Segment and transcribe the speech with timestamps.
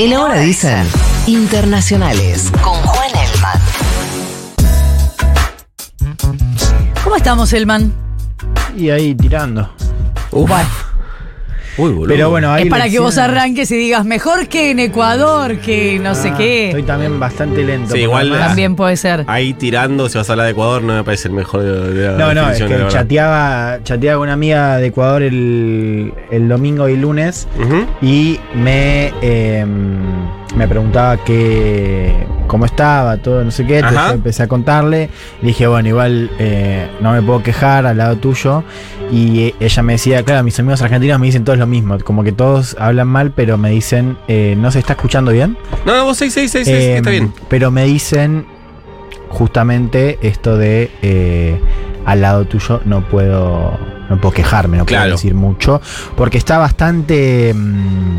[0.00, 0.88] El ahora dicen
[1.26, 3.60] internacionales con Juan Elman.
[7.04, 7.92] ¿Cómo estamos, Elman?
[8.78, 9.70] Y ahí tirando.
[10.30, 10.70] Bueno,
[11.80, 12.08] Uy, boludo.
[12.14, 15.98] Pero bueno, hay es para que vos arranques y digas mejor que en Ecuador, que
[15.98, 16.66] no sé Ah, qué.
[16.68, 17.92] Estoy también bastante lento.
[17.94, 19.24] Sí, igual- además- También puede ser.
[19.26, 22.06] Ahí tirando, si vas a hablar de Ecuador, no me parece el mejor de, de
[22.12, 26.88] la No, no, es que chateaba, chateaba con una amiga de Ecuador el, el domingo
[26.88, 27.48] y el lunes
[28.02, 29.64] y me, eh,
[30.54, 33.78] me preguntaba que, cómo estaba, todo, no sé qué.
[33.78, 35.10] Entonces yo empecé a contarle.
[35.40, 38.64] Le dije, bueno, igual eh, no me puedo quejar al lado tuyo.
[39.10, 41.98] Y eh, ella me decía, claro, mis amigos argentinos me dicen todos lo mismo.
[42.00, 45.56] Como que todos hablan mal, pero me dicen, eh, ¿no se está escuchando bien?
[45.84, 47.32] No, no, vos 6, 6, 6, Eh, está bien.
[47.48, 48.46] Pero me dicen
[49.28, 51.60] justamente esto de
[52.04, 53.78] al lado tuyo no puedo
[54.08, 55.80] no puedo quejarme, no puedo decir mucho,
[56.16, 58.18] porque está bastante mm,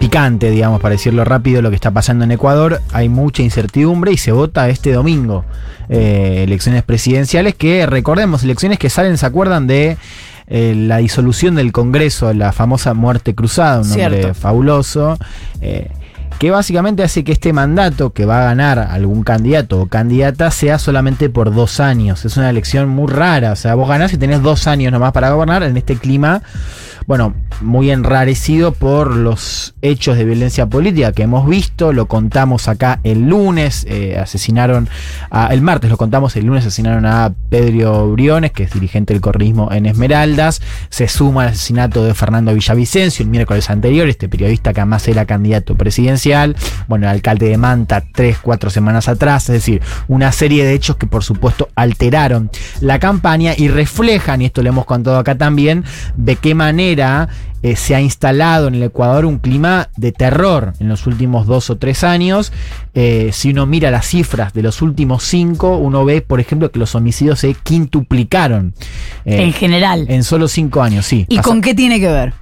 [0.00, 2.80] picante, digamos, para decirlo rápido, lo que está pasando en Ecuador.
[2.92, 5.44] Hay mucha incertidumbre y se vota este domingo
[5.90, 9.98] eh, elecciones presidenciales que, recordemos, elecciones que salen, ¿se acuerdan de
[10.46, 15.18] eh, la disolución del Congreso, la famosa muerte cruzada, un nombre fabuloso?
[15.60, 15.90] eh,
[16.40, 20.78] que básicamente hace que este mandato que va a ganar algún candidato o candidata sea
[20.78, 22.24] solamente por dos años.
[22.24, 23.52] Es una elección muy rara.
[23.52, 26.42] O sea, vos ganás y tenés dos años nomás para gobernar en este clima,
[27.06, 31.92] bueno, muy enrarecido por los hechos de violencia política que hemos visto.
[31.92, 33.86] Lo contamos acá el lunes.
[33.88, 34.88] eh, asesinaron,
[35.30, 39.20] a- el martes lo contamos, el lunes asesinaron a Pedro Briones, que es dirigente del
[39.20, 40.60] correísmo en Esmeraldas.
[40.88, 45.24] Se suma al asesinato de Fernando Villavicencio el miércoles anterior, este periodista que además era
[45.26, 46.56] candidato presidencial.
[46.88, 49.48] Bueno, el alcalde de Manta tres, cuatro semanas atrás.
[49.48, 54.46] Es decir, una serie de hechos que por supuesto alteraron la campaña y reflejan, y
[54.46, 55.84] esto lo hemos contado acá también,
[56.16, 56.89] de qué manera
[57.62, 61.68] eh, se ha instalado en el Ecuador un clima de terror en los últimos dos
[61.70, 62.52] o tres años.
[62.94, 66.78] Eh, si uno mira las cifras de los últimos cinco, uno ve, por ejemplo, que
[66.78, 68.74] los homicidios se quintuplicaron.
[69.24, 70.06] eh, en general.
[70.08, 71.26] en solo cinco años, sí.
[71.28, 72.32] ¿Y Pasa- con qué tiene que ver?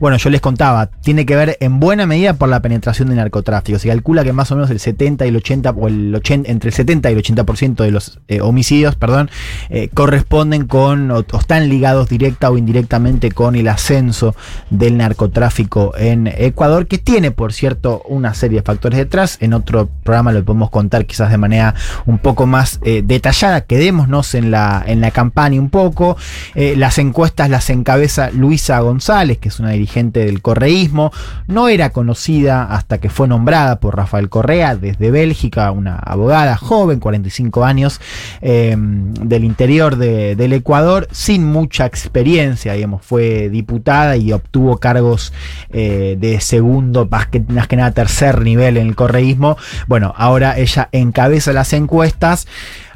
[0.00, 3.78] Bueno, yo les contaba, tiene que ver en buena medida por la penetración del narcotráfico.
[3.78, 6.68] Se calcula que más o menos el 70 y el 80, o el 80, entre
[6.68, 9.30] el 70 y el 80% de los eh, homicidios, perdón,
[9.70, 14.34] eh, corresponden con, o, están ligados directa o indirectamente con el ascenso
[14.70, 19.38] del narcotráfico en Ecuador, que tiene, por cierto, una serie de factores detrás.
[19.40, 21.74] En otro programa lo podemos contar quizás de manera
[22.06, 23.62] un poco más eh, detallada.
[23.62, 26.16] Quedémonos en la, en la campaña un poco.
[26.54, 31.12] Las encuestas las encabeza Luisa González, que es una dirigente del correísmo.
[31.46, 37.00] No era conocida hasta que fue nombrada por Rafael Correa desde Bélgica, una abogada joven,
[37.00, 38.00] 45 años,
[38.40, 45.32] eh, del interior de- del Ecuador, sin mucha experiencia, digamos, fue diputada y obtuvo cargos
[45.70, 49.56] eh, de segundo, más que nada tercer nivel en el correísmo.
[49.86, 52.46] Bueno, ahora ella encabeza las encuestas.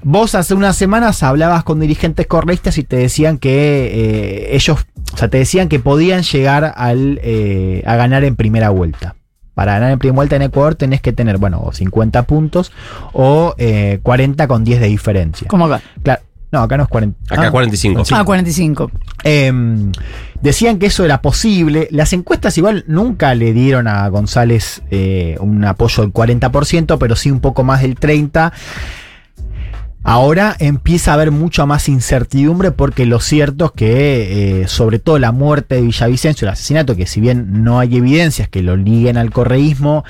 [0.05, 5.17] Vos hace unas semanas hablabas con dirigentes correístas y te decían que eh, ellos, o
[5.17, 9.15] sea, te decían que podían llegar al, eh, a ganar en primera vuelta.
[9.55, 12.73] Para ganar en primera vuelta en Ecuador tenés que tener, bueno, o 50 puntos
[13.13, 15.47] o eh, 40 con 10 de diferencia.
[15.49, 15.83] ¿Cómo acá?
[16.03, 16.23] Claro.
[16.51, 17.35] No, acá no es 40.
[17.35, 18.05] Acá Ah, 45.
[18.05, 18.15] Sí.
[18.15, 18.91] Ah, 45.
[19.25, 19.91] Em,
[20.43, 21.89] decían que eso era posible.
[21.91, 27.31] Las encuestas igual nunca le dieron a González eh, un apoyo del 40%, pero sí
[27.31, 28.53] un poco más del 30%.
[30.05, 35.21] Ahora empieza a haber mucha más incertidumbre porque lo cierto es que, eh, sobre todo
[35.21, 39.17] la muerte de Villavicencio, el asesinato, que si bien no hay evidencias que lo liguen
[39.17, 40.05] al correísmo,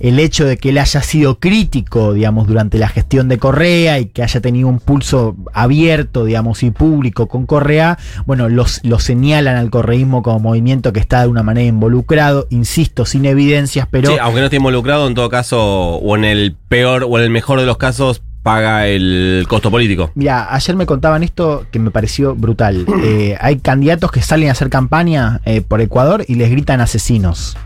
[0.00, 4.06] el hecho de que él haya sido crítico, digamos, durante la gestión de Correa y
[4.06, 9.56] que haya tenido un pulso abierto, digamos, y público con Correa, bueno, los, lo señalan
[9.56, 14.10] al correísmo como movimiento que está de una manera involucrado, insisto, sin evidencias, pero...
[14.10, 17.30] Sí, aunque no esté involucrado, en todo caso, o en el peor o en el
[17.30, 20.12] mejor de los casos, paga el costo político.
[20.14, 22.86] Mira, ayer me contaban esto que me pareció brutal.
[23.04, 27.56] Eh, hay candidatos que salen a hacer campaña eh, por Ecuador y les gritan asesinos.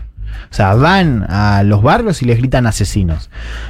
[0.51, 3.29] O sea, van a los barrios y les gritan asesinos.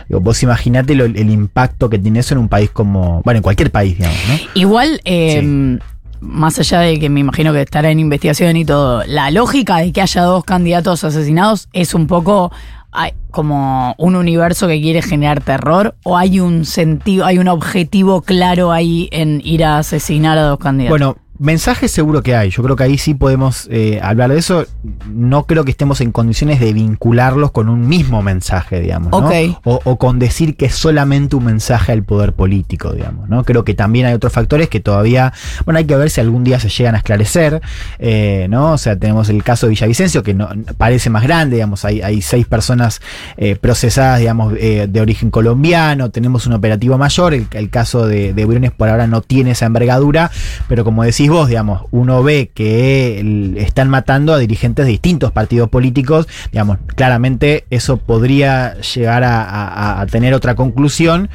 [0.10, 3.22] Digo, vos imaginate lo- el impacto que tiene eso en un país como.
[3.24, 4.36] Bueno, en cualquier país, digamos, ¿no?
[4.56, 5.78] Igual, eh,
[6.22, 9.92] más allá de que me imagino que estará en investigación y todo, la lógica de
[9.92, 12.52] que haya dos candidatos asesinados es un poco
[12.92, 18.22] hay como un universo que quiere generar terror o hay un sentido, hay un objetivo
[18.22, 21.00] claro ahí en ir a asesinar a dos candidatos.
[21.00, 22.52] Bueno, mensajes seguro que hay.
[22.52, 24.66] Yo creo que ahí sí podemos eh, hablar de eso.
[25.10, 29.10] No creo que estemos en condiciones de vincularlos con un mismo mensaje, digamos.
[29.12, 29.30] ¿no?
[29.64, 33.28] O, o con decir que es solamente un mensaje al poder político, digamos.
[33.28, 33.44] ¿no?
[33.44, 35.34] Creo que también hay otros factores que todavía,
[35.66, 37.60] bueno, hay que ver si algún día se llegan a esclarecer.
[37.98, 38.74] eh, ¿no?
[38.74, 40.48] O sea, tenemos el caso de Villavicencio, que no,
[40.78, 41.86] parece más grande, digamos.
[41.86, 43.02] Hay, hay seis personas
[43.38, 46.12] eh, procesadas, digamos, eh, de origen colombiano.
[46.12, 47.34] Tenemos un operativo mayor.
[47.34, 50.30] El, el caso de, de Briones por ahora no tiene esa envergadura,
[50.68, 55.69] pero como decís vos, digamos, uno ve que están matando a dirigentes de distintos partidos
[55.69, 61.30] políticos, digamos, claramente eso podría llegar a tener otra conclusión.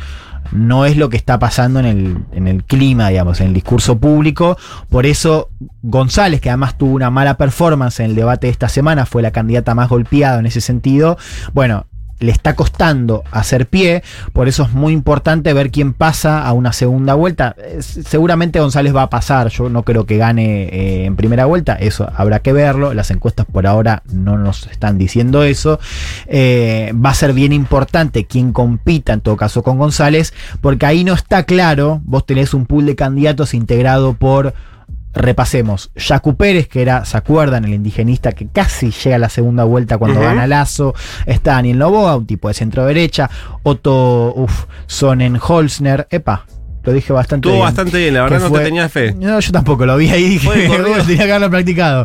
[0.53, 3.99] No es lo que está pasando en el, en el clima, digamos, en el discurso
[3.99, 4.57] público.
[4.89, 5.51] Por eso,
[5.83, 9.33] González, que además tuvo una mala performance en el debate de esta semana, fue la
[9.33, 11.19] candidata más golpeada en ese sentido.
[11.53, 11.87] Bueno,
[12.19, 14.03] le está costando hacer pie,
[14.33, 17.55] por eso es muy importante ver quién pasa a una segunda vuelta.
[17.59, 21.75] Eh, Seguramente González va a pasar, yo no creo que gane eh, en primera vuelta,
[21.75, 25.79] eso habrá que verlo, las encuestas por ahora no nos están diciendo eso.
[26.27, 31.05] Eh, va a ser bien importante quién compita en todo caso con González, porque ahí
[31.05, 34.55] no está claro, vos tenés un pool de candidatos integrado por
[35.17, 35.91] repasemos.
[35.97, 37.65] Yacu Pérez, que era, ¿se acuerdan?
[37.65, 40.29] El indigenista que casi llega a la segunda vuelta cuando Ujú.
[40.29, 40.95] gana Lazo.
[41.27, 43.29] Está Daniel Novoa, un tipo de centro derecha.
[43.63, 46.07] Otto, uff, Sonen Holzner.
[46.11, 46.47] Epa,
[46.85, 47.65] lo dije bastante Estuvo bien.
[47.67, 49.15] bastante bien, la verdad no fue- te tenía fe.
[49.15, 50.29] No, yo tampoco lo vi ahí.
[50.39, 50.49] Dije,
[51.07, 52.05] tenía que haberlo practicado.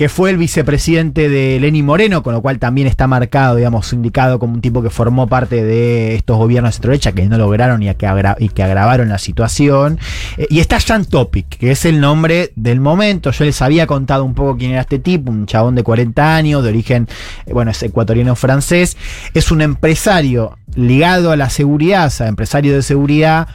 [0.00, 4.38] Que fue el vicepresidente de Lenín Moreno, con lo cual también está marcado, digamos, indicado
[4.38, 7.94] como un tipo que formó parte de estos gobiernos de centro-derecha que no lograron y
[7.94, 9.98] que, y que agravaron la situación.
[10.38, 13.30] Eh, y está Jan Topic, que es el nombre del momento.
[13.30, 16.62] Yo les había contado un poco quién era este tipo, un chabón de 40 años,
[16.62, 17.06] de origen,
[17.44, 18.96] eh, bueno, es ecuatoriano francés.
[19.34, 23.48] Es un empresario ligado a la seguridad, o sea, empresario de seguridad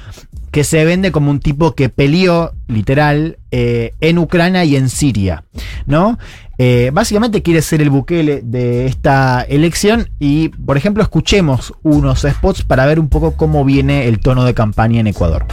[0.55, 5.43] que se vende como un tipo que peleó, literal, eh, en Ucrania y en Siria,
[5.85, 6.17] ¿no?
[6.57, 12.63] Eh, básicamente quiere ser el buquele de esta elección y, por ejemplo, escuchemos unos spots
[12.63, 15.45] para ver un poco cómo viene el tono de campaña en Ecuador.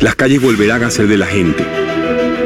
[0.00, 1.64] Las calles volverán a ser de la gente,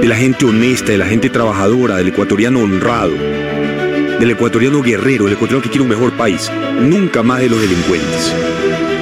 [0.03, 3.15] de la gente honesta, de la gente trabajadora, del ecuatoriano honrado,
[4.21, 8.35] del ecuatoriano guerrero, el ecuatoriano que quiere un mejor país, nunca más de los delincuentes,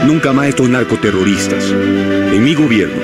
[0.06, 1.70] nunca más de estos narcoterroristas.
[1.70, 2.94] En mi gobierno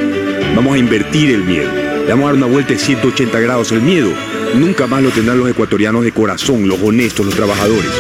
[0.55, 3.83] vamos a invertir el miedo, le vamos a dar una vuelta de 180 grados el
[3.83, 4.11] miedo.
[4.55, 7.91] Nunca más lo tendrán los ecuatorianos de corazón, los honestos, los trabajadores.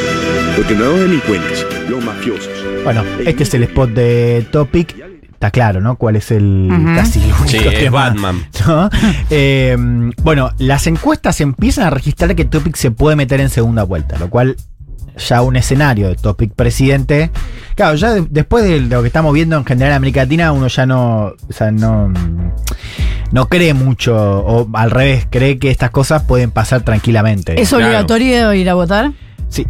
[0.56, 2.52] Lo tendrán los delincuentes, los mafiosos.
[2.84, 5.13] Bueno, este es el spot de Topic.
[5.44, 5.96] Está claro, ¿no?
[5.96, 8.46] ¿Cuál es el casi el único Sí, es Batman.
[8.66, 8.88] ¿no?
[9.28, 9.76] Eh,
[10.22, 14.30] bueno, las encuestas empiezan a registrar que Topic se puede meter en segunda vuelta, lo
[14.30, 14.56] cual
[15.18, 17.30] ya un escenario de Topic presidente.
[17.74, 20.68] Claro, ya de- después de lo que estamos viendo en general en América Latina, uno
[20.68, 22.10] ya no, o sea, no,
[23.30, 27.60] no cree mucho, o al revés, cree que estas cosas pueden pasar tranquilamente.
[27.60, 27.84] ¿Es Claro.
[27.84, 29.12] obligatorio ir a votar?
[29.50, 29.66] Sí.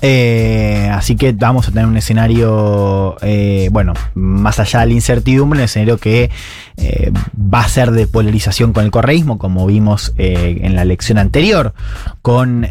[0.00, 5.60] Eh, así que vamos a tener un escenario, eh, bueno, más allá de la incertidumbre,
[5.60, 6.30] un escenario que
[6.76, 11.74] eh, va a ser de polarización con el correísmo, como vimos en la elección anterior,
[12.22, 12.68] con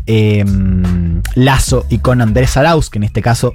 [1.35, 3.53] Lazo y con Andrés Arauz, que en este caso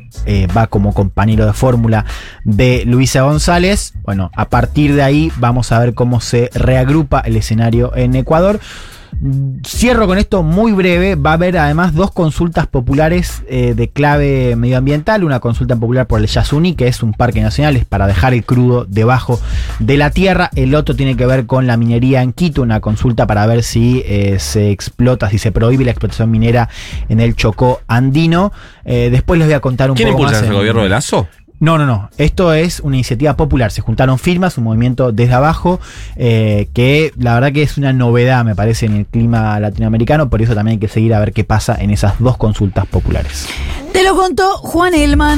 [0.56, 2.05] va como compañero de fórmula
[2.44, 3.94] de Luisa González.
[4.03, 8.61] Bueno, a partir de ahí vamos a ver cómo se reagrupa el escenario en Ecuador.
[9.67, 11.15] Cierro con esto muy breve.
[11.17, 15.25] Va a haber además dos consultas populares eh, de clave medioambiental.
[15.25, 18.45] Una consulta popular por el Yasuní, que es un parque nacional, es para dejar el
[18.45, 19.41] crudo debajo
[19.79, 20.51] de la tierra.
[20.55, 24.03] El otro tiene que ver con la minería en Quito, una consulta para ver si
[24.07, 26.69] eh, se explota, si se prohíbe la explotación minera
[27.09, 28.53] en el Chocó andino.
[28.85, 30.43] Eh, después les voy a contar un ¿Quién poco impulsa más.
[30.45, 31.29] ese en- gobierno de Lazo?
[31.61, 32.09] No, no, no.
[32.19, 33.73] Esto es una iniciativa popular.
[33.73, 35.81] Se juntaron firmas, un movimiento desde abajo,
[36.17, 40.31] eh, que la verdad que es una novedad, me parece, en el clima latinoamericano.
[40.31, 43.49] Por eso también hay que seguir a ver qué pasa en esas dos consultas populares.
[43.93, 45.37] Te lo contó Juan Elman.